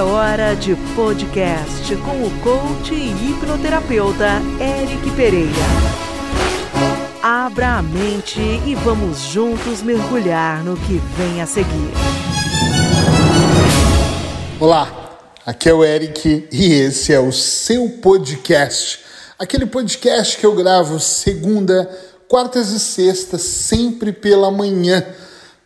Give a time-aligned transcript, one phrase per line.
[0.00, 5.50] É hora de podcast com o coach e hipnoterapeuta Eric Pereira.
[7.22, 11.92] Abra a mente e vamos juntos mergulhar no que vem a seguir.
[14.58, 19.00] Olá, aqui é o Eric e esse é o seu podcast.
[19.38, 21.90] Aquele podcast que eu gravo segunda,
[22.26, 25.04] quartas e sextas, sempre pela manhã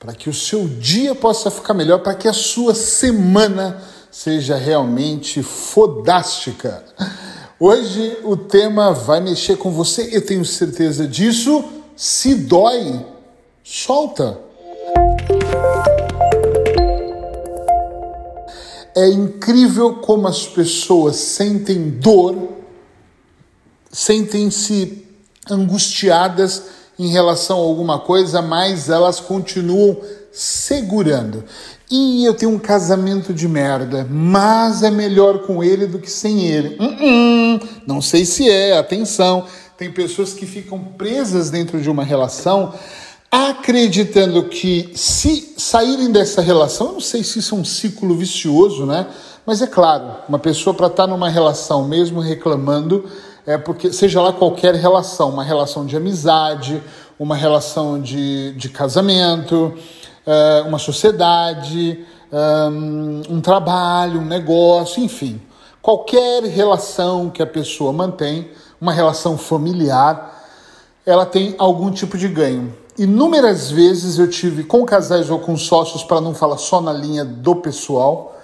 [0.00, 3.82] para que o seu dia possa ficar melhor, para que a sua semana
[4.16, 6.82] seja realmente fodástica.
[7.60, 11.62] Hoje o tema vai mexer com você, eu tenho certeza disso.
[11.94, 13.04] Se dói,
[13.62, 14.40] solta.
[18.94, 22.52] É incrível como as pessoas sentem dor,
[23.92, 25.06] sentem-se
[25.50, 26.62] angustiadas
[26.98, 30.00] em relação a alguma coisa, mas elas continuam
[30.32, 31.44] segurando.
[31.90, 36.44] E eu tenho um casamento de merda, mas é melhor com ele do que sem
[36.46, 36.76] ele.
[36.80, 39.44] Uh -uh, não sei se é, atenção.
[39.78, 42.74] Tem pessoas que ficam presas dentro de uma relação
[43.30, 48.86] acreditando que se saírem dessa relação, eu não sei se isso é um ciclo vicioso,
[48.86, 49.06] né?
[49.44, 53.04] Mas é claro, uma pessoa para estar tá numa relação mesmo reclamando,
[53.46, 56.82] é porque seja lá qualquer relação, uma relação de amizade,
[57.18, 59.74] uma relação de, de casamento,
[60.66, 62.04] uma sociedade,
[63.30, 65.40] um trabalho, um negócio, enfim,
[65.80, 70.34] qualquer relação que a pessoa mantém, uma relação familiar,
[71.04, 72.74] ela tem algum tipo de ganho.
[72.98, 77.24] Inúmeras vezes eu tive com casais ou com sócios, para não falar só na linha
[77.24, 78.36] do pessoal,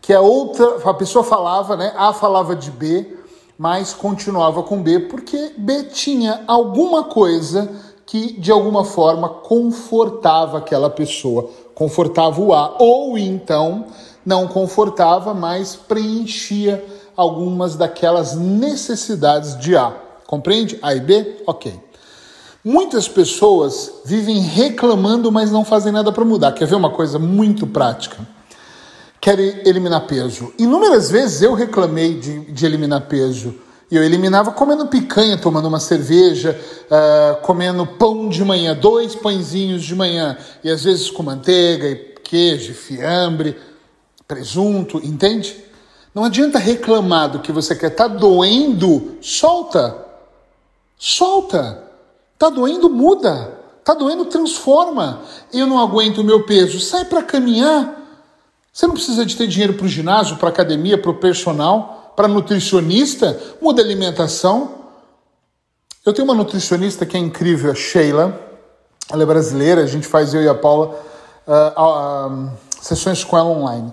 [0.00, 1.92] que a outra, a pessoa falava, né?
[1.96, 3.18] A falava de B,
[3.58, 7.68] mas continuava com B porque B tinha alguma coisa
[8.08, 13.84] que de alguma forma confortava aquela pessoa, confortava o A, ou então
[14.24, 16.82] não confortava, mas preenchia
[17.14, 19.92] algumas daquelas necessidades de A.
[20.26, 20.78] Compreende?
[20.80, 21.42] A e B?
[21.46, 21.72] Ok.
[22.64, 26.52] Muitas pessoas vivem reclamando, mas não fazem nada para mudar.
[26.52, 28.26] Quer ver uma coisa muito prática?
[29.20, 30.52] quer eliminar peso.
[30.58, 33.54] Inúmeras vezes eu reclamei de, de eliminar peso.
[33.90, 36.60] E eu eliminava comendo picanha, tomando uma cerveja,
[36.90, 41.96] uh, comendo pão de manhã, dois pãezinhos de manhã, e às vezes com manteiga, e
[42.22, 43.56] queijo, fiambre,
[44.26, 45.56] presunto, entende?
[46.14, 47.90] Não adianta reclamar do que você quer.
[47.90, 49.96] Tá doendo, solta.
[50.98, 51.84] Solta.
[52.38, 53.58] Tá doendo, muda.
[53.84, 55.22] Tá doendo, transforma.
[55.52, 56.78] Eu não aguento o meu peso.
[56.80, 57.96] Sai para caminhar.
[58.70, 62.26] Você não precisa de ter dinheiro para o ginásio, para academia, para o personal, para
[62.26, 63.40] nutricionista.
[63.62, 64.72] Muda a alimentação.
[66.04, 68.36] Eu tenho uma nutricionista que é incrível, a Sheila.
[69.08, 70.98] Ela é brasileira, a gente faz eu e a Paula
[71.46, 72.50] uh, uh,
[72.82, 73.92] sessões com ela online.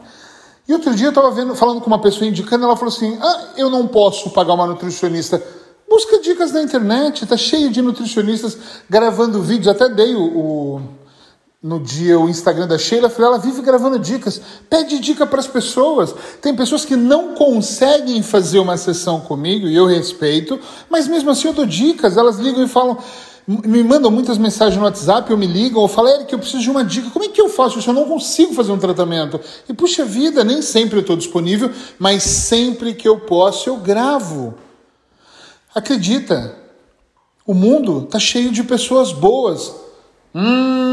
[0.67, 3.69] E outro dia eu estava falando com uma pessoa indicando, ela falou assim: ah, eu
[3.69, 5.39] não posso pagar uma nutricionista.
[5.87, 8.57] Busca dicas na internet, tá cheio de nutricionistas
[8.89, 9.67] gravando vídeos.
[9.67, 10.81] Até dei o, o
[11.65, 14.39] no dia o Instagram da Sheila, falei, ela vive gravando dicas,
[14.69, 16.13] pede dica para as pessoas.
[16.39, 20.59] Tem pessoas que não conseguem fazer uma sessão comigo e eu respeito,
[20.91, 22.99] mas mesmo assim eu dou dicas, elas ligam e falam,
[23.47, 26.69] me mandam muitas mensagens no WhatsApp, ou me ligam, ou falam, Eric, eu preciso de
[26.69, 27.89] uma dica, como é que eu faço isso?
[27.89, 29.41] Eu não consigo fazer um tratamento.
[29.67, 34.53] E puxa vida, nem sempre eu estou disponível, mas sempre que eu posso eu gravo.
[35.73, 36.55] Acredita,
[37.43, 39.73] o mundo está cheio de pessoas boas.
[40.33, 40.84] Hum,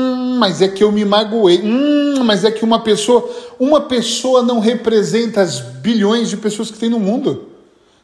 [0.42, 1.60] mas é que eu me magoei.
[1.62, 3.30] Hum, mas é que uma pessoa,
[3.60, 7.44] uma pessoa não representa as bilhões de pessoas que tem no mundo.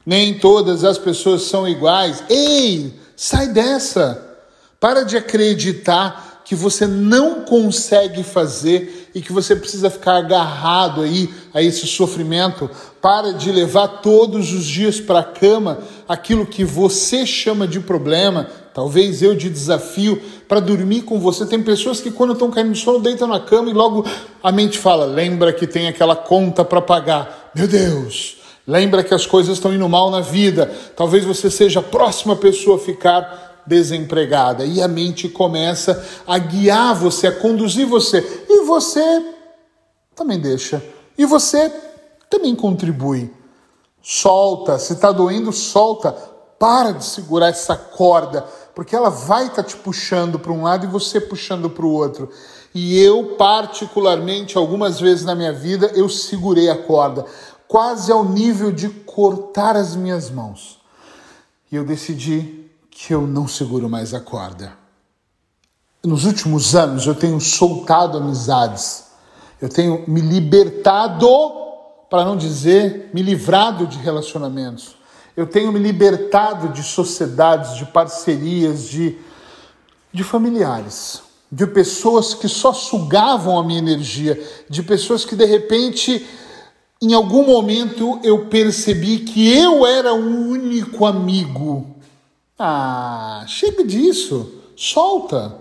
[0.07, 2.23] Nem todas as pessoas são iguais.
[2.31, 4.25] Ei, sai dessa.
[4.79, 11.29] Para de acreditar que você não consegue fazer e que você precisa ficar agarrado aí
[11.53, 12.71] a esse sofrimento.
[13.03, 18.49] Para de levar todos os dias para a cama aquilo que você chama de problema,
[18.79, 21.45] talvez eu de desafio, para dormir com você.
[21.45, 24.07] Tem pessoas que quando estão caindo no sono deitam na cama e logo
[24.41, 27.51] a mente fala: lembra que tem aquela conta para pagar.
[27.57, 28.37] Meu Deus!
[28.65, 30.73] Lembra que as coisas estão indo mal na vida.
[30.95, 34.65] Talvez você seja a próxima pessoa a ficar desempregada.
[34.65, 38.45] E a mente começa a guiar você, a conduzir você.
[38.49, 39.25] E você
[40.15, 40.81] também deixa.
[41.17, 41.69] E você
[42.31, 43.29] também contribui.
[44.01, 44.79] Solta.
[44.79, 46.13] Se está doendo, solta.
[46.59, 48.45] Para de segurar essa corda
[48.79, 51.91] porque ela vai estar tá te puxando para um lado e você puxando para o
[51.91, 52.31] outro.
[52.73, 57.27] E eu, particularmente, algumas vezes na minha vida, eu segurei a corda,
[57.67, 60.79] quase ao nível de cortar as minhas mãos.
[61.73, 64.75] E eu decidi que eu não seguro mais a corda.
[66.05, 69.07] Nos últimos anos, eu tenho soltado amizades,
[69.61, 71.27] eu tenho me libertado
[72.09, 74.98] para não dizer me livrado de relacionamentos.
[75.39, 79.17] Eu tenho me libertado de sociedades, de parcerias, de,
[80.13, 84.37] de familiares, de pessoas que só sugavam a minha energia,
[84.69, 86.27] de pessoas que de repente,
[87.01, 91.87] em algum momento, eu percebi que eu era o único amigo.
[92.59, 95.55] Ah, chega disso, solta.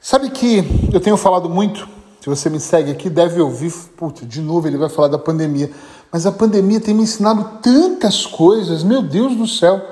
[0.00, 1.86] Sabe que eu tenho falado muito
[2.24, 5.70] se você me segue aqui, deve ouvir, putz, de novo ele vai falar da pandemia.
[6.14, 9.84] Mas a pandemia tem me ensinado tantas coisas, meu Deus do céu.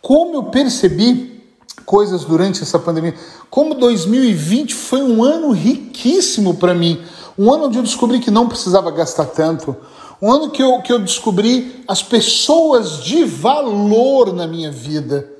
[0.00, 1.38] Como eu percebi
[1.84, 3.14] coisas durante essa pandemia.
[3.50, 7.02] Como 2020 foi um ano riquíssimo para mim.
[7.38, 9.76] Um ano onde eu descobri que não precisava gastar tanto.
[10.22, 15.30] Um ano que eu, que eu descobri as pessoas de valor na minha vida.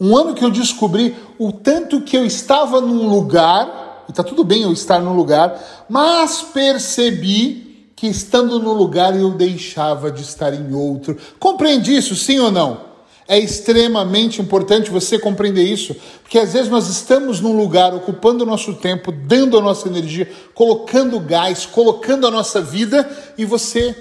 [0.00, 4.44] Um ano que eu descobri o tanto que eu estava num lugar e está tudo
[4.44, 7.67] bem eu estar no lugar, mas percebi
[7.98, 11.16] que estando no lugar eu deixava de estar em outro.
[11.36, 12.86] Compreende isso, sim ou não?
[13.26, 18.46] É extremamente importante você compreender isso, porque às vezes nós estamos num lugar ocupando o
[18.46, 23.96] nosso tempo, dando a nossa energia, colocando gás, colocando a nossa vida e você.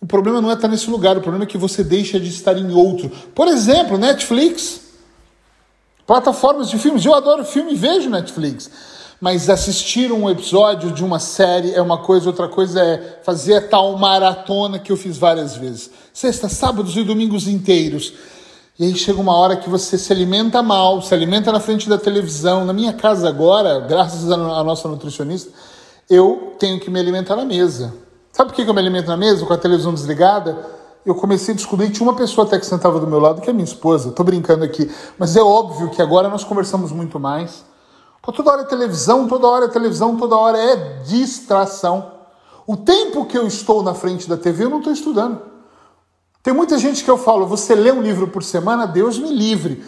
[0.00, 2.56] O problema não é estar nesse lugar, o problema é que você deixa de estar
[2.56, 3.10] em outro.
[3.34, 4.82] Por exemplo, Netflix,
[6.06, 7.04] plataformas de filmes.
[7.04, 8.70] Eu adoro filme e vejo Netflix
[9.22, 13.60] mas assistir um episódio de uma série é uma coisa, outra coisa é fazer a
[13.60, 15.92] tal maratona que eu fiz várias vezes.
[16.12, 18.14] Sexta, sábados e domingos inteiros.
[18.76, 21.96] E aí chega uma hora que você se alimenta mal, se alimenta na frente da
[21.96, 22.64] televisão.
[22.64, 25.52] Na minha casa agora, graças à nossa nutricionista,
[26.10, 27.94] eu tenho que me alimentar na mesa.
[28.32, 30.66] Sabe por que eu me alimento na mesa, com a televisão desligada?
[31.06, 33.48] Eu comecei a descobrir que tinha uma pessoa até que sentava do meu lado, que
[33.48, 34.08] é minha esposa.
[34.08, 34.90] Estou brincando aqui.
[35.16, 37.70] Mas é óbvio que agora nós conversamos muito mais.
[38.22, 42.12] Pô, toda hora é televisão, toda hora é televisão, toda hora é distração.
[42.64, 45.42] O tempo que eu estou na frente da TV, eu não estou estudando.
[46.40, 49.84] Tem muita gente que eu falo, você lê um livro por semana, Deus me livre.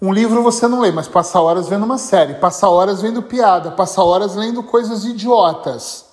[0.00, 3.72] Um livro você não lê, mas passa horas vendo uma série, passa horas vendo piada,
[3.72, 6.04] passa horas lendo coisas idiotas,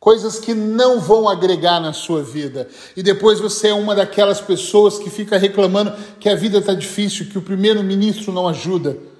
[0.00, 2.66] coisas que não vão agregar na sua vida.
[2.96, 7.28] E depois você é uma daquelas pessoas que fica reclamando que a vida está difícil,
[7.28, 9.12] que o primeiro-ministro não ajuda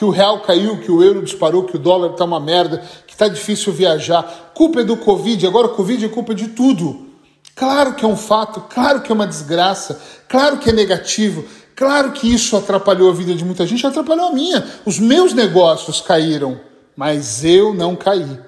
[0.00, 3.12] que o real caiu, que o euro disparou, que o dólar está uma merda, que
[3.12, 4.50] está difícil viajar.
[4.54, 7.06] Culpa é do Covid, agora o Covid é culpa de tudo.
[7.54, 11.44] Claro que é um fato, claro que é uma desgraça, claro que é negativo,
[11.76, 14.66] claro que isso atrapalhou a vida de muita gente, atrapalhou a minha.
[14.86, 16.58] Os meus negócios caíram,
[16.96, 18.38] mas eu não caí.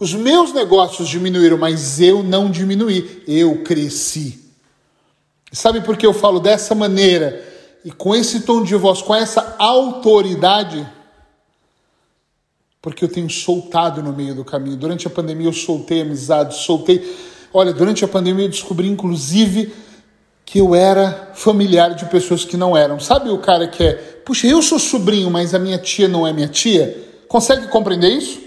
[0.00, 4.50] Os meus negócios diminuíram, mas eu não diminuí, eu cresci.
[5.52, 7.55] Sabe por que eu falo dessa maneira?
[7.86, 10.84] E com esse tom de voz, com essa autoridade,
[12.82, 14.76] porque eu tenho soltado no meio do caminho.
[14.76, 17.16] Durante a pandemia eu soltei amizade, soltei.
[17.54, 19.72] Olha, durante a pandemia eu descobri inclusive
[20.44, 22.98] que eu era familiar de pessoas que não eram.
[22.98, 23.92] Sabe o cara que é,
[24.24, 27.08] puxa, eu sou sobrinho, mas a minha tia não é minha tia?
[27.28, 28.40] Consegue compreender isso?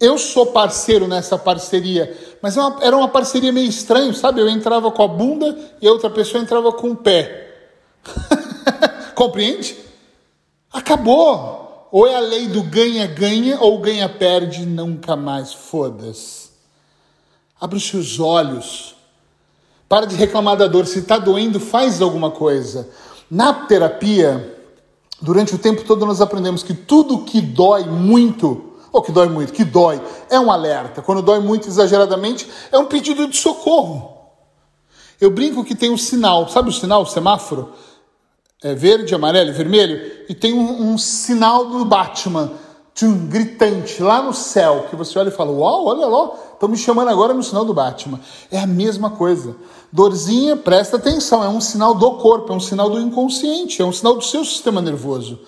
[0.00, 4.40] Eu sou parceiro nessa parceria, mas é era uma parceria meio estranha, sabe?
[4.40, 7.40] Eu entrava com a bunda e a outra pessoa entrava com o pé.
[9.14, 9.76] Compreende?
[10.72, 11.88] Acabou.
[11.92, 15.52] Ou é a lei do ganha-ganha ou ganha-perde, nunca mais.
[15.52, 16.50] Foda-se.
[17.60, 18.96] Abre os seus olhos.
[19.88, 20.86] Para de reclamar da dor.
[20.86, 22.88] Se está doendo, faz alguma coisa.
[23.30, 24.58] Na terapia,
[25.20, 29.52] durante o tempo todo, nós aprendemos que tudo que dói muito, ou que dói muito,
[29.52, 31.00] que dói, é um alerta.
[31.00, 34.14] Quando dói muito exageradamente, é um pedido de socorro.
[35.20, 37.72] Eu brinco que tem um sinal, sabe o sinal, o semáforo?
[38.64, 42.50] É, verde, amarelo vermelho, e tem um, um sinal do Batman,
[42.94, 46.76] tchum, gritante, lá no céu, que você olha e fala: Uau, olha lá, estão me
[46.78, 48.18] chamando agora no sinal do Batman.
[48.50, 49.54] É a mesma coisa.
[49.92, 53.92] Dorzinha, presta atenção, é um sinal do corpo, é um sinal do inconsciente, é um
[53.92, 55.40] sinal do seu sistema nervoso.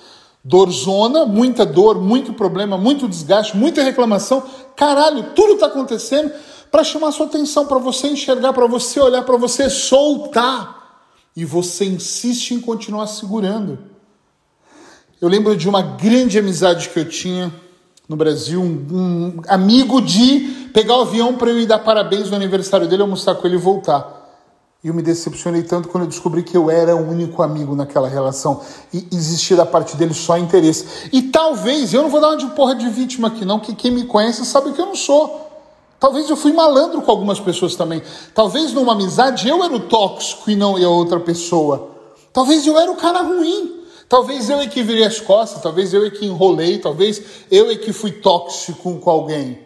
[0.44, 4.42] Dorzona, muita dor, muito problema, muito desgaste, muita reclamação.
[4.76, 6.30] Caralho, tudo está acontecendo
[6.70, 10.85] para chamar sua atenção, para você enxergar, para você olhar, para você soltar
[11.36, 13.78] e você insiste em continuar segurando.
[15.20, 17.52] Eu lembro de uma grande amizade que eu tinha
[18.08, 22.36] no Brasil, um, um amigo de pegar o avião para eu ir dar parabéns no
[22.36, 24.16] aniversário dele, almoçar com ele e voltar.
[24.84, 28.08] E eu me decepcionei tanto quando eu descobri que eu era o único amigo naquela
[28.08, 28.60] relação
[28.92, 31.08] e existia da parte dele só interesse.
[31.12, 33.90] E talvez, eu não vou dar uma de porra de vítima aqui não, que quem
[33.90, 35.55] me conhece sabe que eu não sou.
[35.98, 38.02] Talvez eu fui malandro com algumas pessoas também.
[38.34, 41.90] Talvez numa amizade eu era o tóxico e não a outra pessoa.
[42.32, 43.84] Talvez eu era o cara ruim.
[44.08, 47.74] Talvez eu é que virei as costas, talvez eu é que enrolei, talvez eu é
[47.74, 49.58] que fui tóxico com alguém.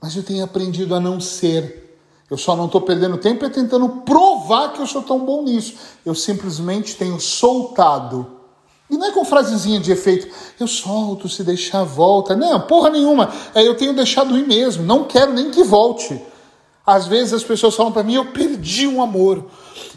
[0.00, 1.96] Mas eu tenho aprendido a não ser.
[2.28, 5.74] Eu só não estou perdendo tempo é tentando provar que eu sou tão bom nisso.
[6.04, 8.41] Eu simplesmente tenho soltado.
[8.92, 10.28] E não é com frasezinha de efeito,
[10.60, 12.36] eu solto, se deixar volta.
[12.36, 13.32] Não, porra nenhuma.
[13.54, 14.84] É eu tenho deixado ir mesmo.
[14.84, 16.20] Não quero nem que volte.
[16.86, 19.46] Às vezes as pessoas falam para mim, eu perdi um amor.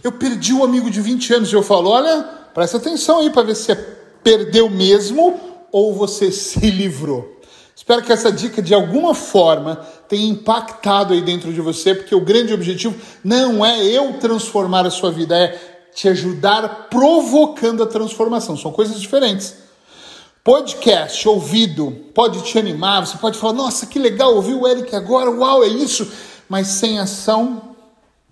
[0.02, 1.52] Eu perdi um amigo de 20 anos.
[1.52, 2.24] E eu falo, olha,
[2.54, 3.76] presta atenção aí para ver se é
[4.24, 5.38] perdeu mesmo
[5.74, 7.36] ou você se livrou.
[7.76, 12.22] Espero que essa dica de alguma forma tenha impactado aí dentro de você, porque o
[12.22, 18.58] grande objetivo não é eu transformar a sua vida, é te ajudar provocando a transformação.
[18.58, 19.56] São coisas diferentes.
[20.44, 25.32] Podcast, ouvido, pode te animar, você pode falar, nossa, que legal, ouvi o Eric agora,
[25.32, 26.08] uau, é isso.
[26.48, 27.76] Mas sem ação,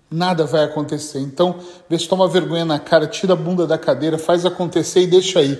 [0.08, 1.18] nada vai acontecer.
[1.18, 1.56] Então,
[1.90, 5.40] vê se toma vergonha na cara, tira a bunda da cadeira, faz acontecer e deixa
[5.40, 5.58] aí.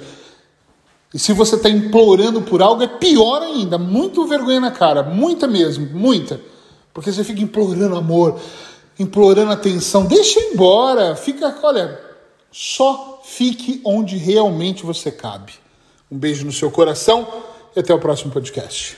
[1.13, 3.79] E se você está implorando por algo, é pior ainda.
[3.79, 5.03] Muito vergonha na cara.
[5.03, 6.41] Muita mesmo, muita.
[6.93, 8.39] Porque você fica implorando amor,
[8.99, 10.07] implorando atenção.
[10.07, 11.17] Deixa embora.
[11.17, 12.01] Fica, olha,
[12.51, 15.53] só fique onde realmente você cabe.
[16.11, 17.27] Um beijo no seu coração
[17.75, 18.97] e até o próximo podcast.